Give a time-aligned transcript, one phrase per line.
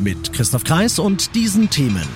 [0.00, 2.06] Mit Christoph Kreis und diesen Themen.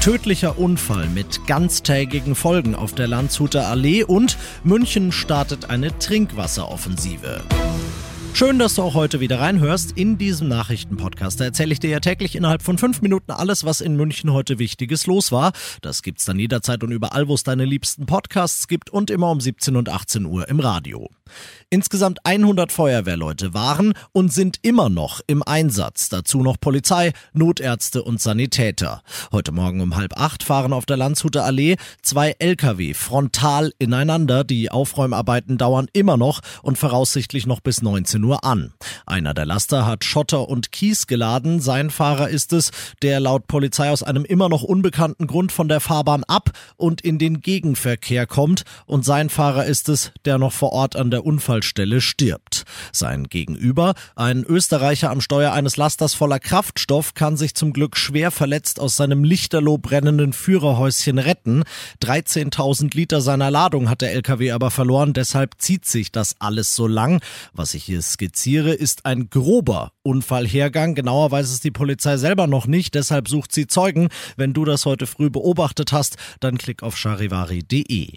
[0.00, 7.42] Tödlicher Unfall mit ganztägigen Folgen auf der Landshuter Allee und München startet eine Trinkwasseroffensive.
[8.34, 11.40] Schön, dass du auch heute wieder reinhörst in diesem Nachrichtenpodcast.
[11.42, 15.06] Erzähle ich dir ja täglich innerhalb von fünf Minuten alles, was in München heute Wichtiges
[15.06, 15.52] los war.
[15.82, 19.40] Das gibt's dann jederzeit und überall, wo es deine liebsten Podcasts gibt und immer um
[19.40, 21.10] 17 und 18 Uhr im Radio.
[21.70, 26.08] Insgesamt 100 Feuerwehrleute waren und sind immer noch im Einsatz.
[26.08, 29.02] Dazu noch Polizei, Notärzte und Sanitäter.
[29.30, 34.44] Heute Morgen um halb acht fahren auf der Landshuter Allee zwei Lkw frontal ineinander.
[34.44, 38.72] Die Aufräumarbeiten dauern immer noch und voraussichtlich noch bis 19 Uhr an.
[39.06, 41.60] Einer der Laster hat Schotter und Kies geladen.
[41.60, 42.70] Sein Fahrer ist es,
[43.02, 47.18] der laut Polizei aus einem immer noch unbekannten Grund von der Fahrbahn ab und in
[47.18, 48.64] den Gegenverkehr kommt.
[48.86, 52.64] Und sein Fahrer ist es, der noch vor Ort an der Unfallstelle stirbt.
[52.92, 58.30] Sein Gegenüber, ein Österreicher am Steuer eines Lasters voller Kraftstoff, kann sich zum Glück schwer
[58.30, 61.64] verletzt aus seinem lichterloh brennenden Führerhäuschen retten.
[62.02, 66.86] 13.000 Liter seiner Ladung hat der LKW aber verloren, deshalb zieht sich das alles so
[66.86, 67.20] lang.
[67.52, 70.94] Was ich hier skizziere, ist ein grober Unfallhergang.
[70.94, 74.08] Genauer weiß es die Polizei selber noch nicht, deshalb sucht sie Zeugen.
[74.36, 78.12] Wenn du das heute früh beobachtet hast, dann klick auf charivari.de.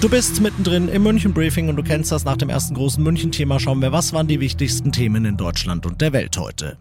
[0.00, 3.32] Du bist mittendrin im München Briefing und du kennst das nach dem ersten großen München
[3.32, 3.58] Thema.
[3.58, 6.76] Schauen wir, was waren die wichtigsten Themen in Deutschland und der Welt heute.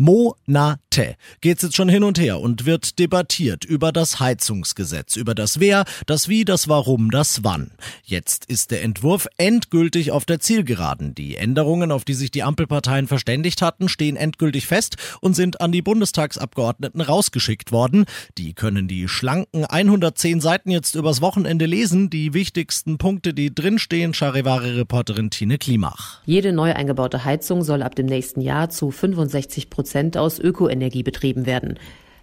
[0.00, 5.60] Monate geht's jetzt schon hin und her und wird debattiert über das Heizungsgesetz, über das
[5.60, 7.72] Wer, das Wie, das Warum, das Wann.
[8.02, 11.14] Jetzt ist der Entwurf endgültig auf der Zielgeraden.
[11.14, 15.70] Die Änderungen, auf die sich die Ampelparteien verständigt hatten, stehen endgültig fest und sind an
[15.70, 18.06] die Bundestagsabgeordneten rausgeschickt worden.
[18.38, 22.08] Die können die schlanken 110 Seiten jetzt übers Wochenende lesen.
[22.08, 26.22] Die wichtigsten Punkte, die drinstehen, Charivari-Reporterin Tine Klimach.
[26.24, 31.46] Jede neu eingebaute Heizung soll ab dem nächsten Jahr zu 65 Prozent aus Ökoenergie betrieben
[31.46, 31.78] werden.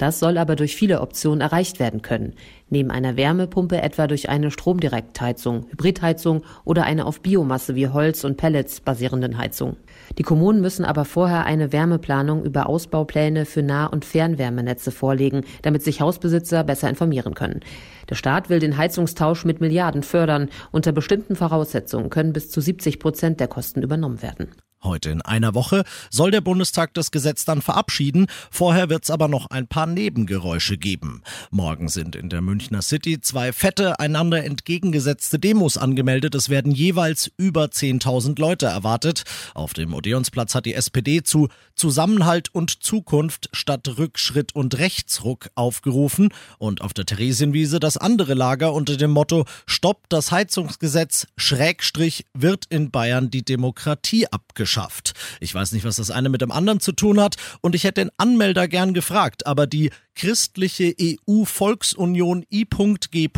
[0.00, 2.32] Das soll aber durch viele Optionen erreicht werden können.
[2.70, 8.38] Neben einer Wärmepumpe etwa durch eine Stromdirektheizung, Hybridheizung oder eine auf Biomasse wie Holz und
[8.38, 9.76] Pellets basierenden Heizung.
[10.16, 15.82] Die Kommunen müssen aber vorher eine Wärmeplanung über Ausbaupläne für Nah- und Fernwärmenetze vorlegen, damit
[15.82, 17.60] sich Hausbesitzer besser informieren können.
[18.08, 20.48] Der Staat will den Heizungstausch mit Milliarden fördern.
[20.72, 24.48] Unter bestimmten Voraussetzungen können bis zu 70 Prozent der Kosten übernommen werden.
[24.82, 28.28] Heute in einer Woche soll der Bundestag das Gesetz dann verabschieden.
[28.50, 31.22] Vorher wird es aber noch ein paar Nebengeräusche geben.
[31.50, 36.34] Morgen sind in der Münchner City zwei fette, einander entgegengesetzte Demos angemeldet.
[36.34, 39.24] Es werden jeweils über 10.000 Leute erwartet.
[39.52, 46.30] Auf dem Odeonsplatz hat die SPD zu Zusammenhalt und Zukunft statt Rückschritt und Rechtsruck aufgerufen
[46.56, 52.64] und auf der Theresienwiese das andere Lager unter dem Motto Stopp das Heizungsgesetz Schrägstrich wird
[52.70, 55.14] in Bayern die Demokratie abgeschafft geschafft.
[55.40, 58.02] Ich weiß nicht, was das eine mit dem anderen zu tun hat und ich hätte
[58.02, 63.28] den Anmelder gern gefragt, aber die christliche EU-Volksunion I.G.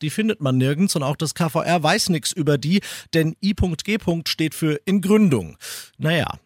[0.00, 2.82] Die findet man nirgends und auch das KVR weiß nichts über die,
[3.14, 3.98] denn I.G.
[4.28, 5.56] steht für in Gründung.
[5.98, 6.38] Naja.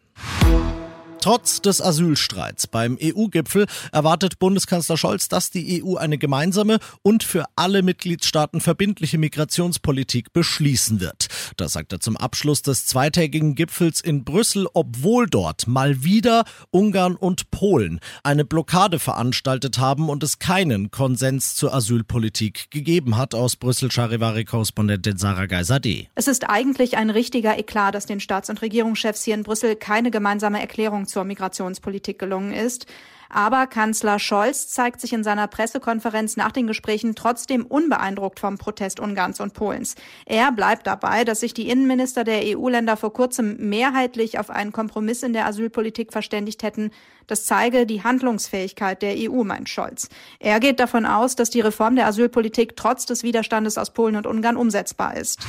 [1.21, 7.45] Trotz des Asylstreits beim EU-Gipfel erwartet Bundeskanzler Scholz, dass die EU eine gemeinsame und für
[7.55, 11.27] alle Mitgliedstaaten verbindliche Migrationspolitik beschließen wird.
[11.57, 17.15] Das sagt er zum Abschluss des zweitägigen Gipfels in Brüssel, obwohl dort mal wieder Ungarn
[17.15, 23.35] und Polen eine Blockade veranstaltet haben und es keinen Konsens zur Asylpolitik gegeben hat.
[23.35, 26.09] Aus Brüssel Charivari-Korrespondentin Sarah Geiser-D.
[26.15, 30.09] Es ist eigentlich ein richtiger Eklat, dass den Staats- und Regierungschefs hier in Brüssel keine
[30.09, 32.87] gemeinsame Erklärung zur Migrationspolitik gelungen ist.
[33.33, 38.99] Aber Kanzler Scholz zeigt sich in seiner Pressekonferenz nach den Gesprächen trotzdem unbeeindruckt vom Protest
[38.99, 39.95] Ungarns und Polens.
[40.25, 45.23] Er bleibt dabei, dass sich die Innenminister der EU-Länder vor kurzem mehrheitlich auf einen Kompromiss
[45.23, 46.91] in der Asylpolitik verständigt hätten.
[47.27, 50.09] Das zeige die Handlungsfähigkeit der EU, meint Scholz.
[50.39, 54.27] Er geht davon aus, dass die Reform der Asylpolitik trotz des Widerstandes aus Polen und
[54.27, 55.39] Ungarn umsetzbar ist.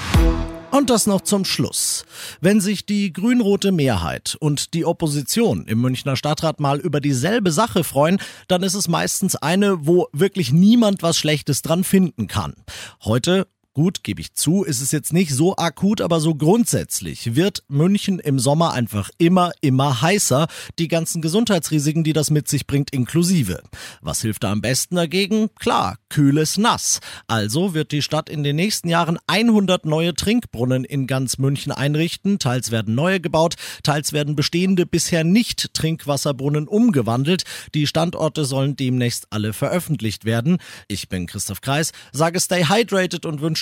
[0.73, 2.07] Und das noch zum Schluss.
[2.41, 7.85] Wenn sich die grün-rote Mehrheit und die Opposition im Münchner Stadtrat mal über dieselbe Sache
[7.85, 12.55] freuen, dann ist es meistens eine, wo wirklich niemand was Schlechtes dran finden kann.
[13.05, 17.65] Heute Gut, gebe ich zu, ist es jetzt nicht so akut, aber so grundsätzlich wird
[17.69, 20.47] München im Sommer einfach immer, immer heißer,
[20.79, 23.63] die ganzen Gesundheitsrisiken, die das mit sich bringt, inklusive.
[24.03, 25.49] Was hilft da am besten dagegen?
[25.59, 27.01] Klar, kühles Nass.
[27.29, 32.39] Also wird die Stadt in den nächsten Jahren 100 neue Trinkbrunnen in ganz München einrichten,
[32.39, 37.45] teils werden neue gebaut, teils werden bestehende bisher nicht Trinkwasserbrunnen umgewandelt.
[37.73, 40.59] Die Standorte sollen demnächst alle veröffentlicht werden.
[40.89, 43.62] Ich bin Christoph Kreis, sage stay hydrated und wünsche